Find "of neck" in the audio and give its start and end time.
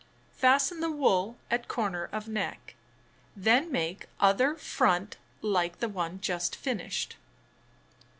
2.11-2.73